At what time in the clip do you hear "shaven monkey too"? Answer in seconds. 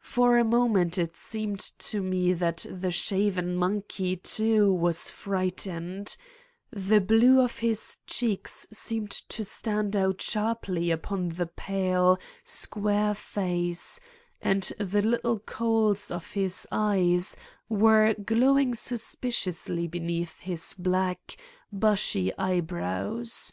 2.90-4.72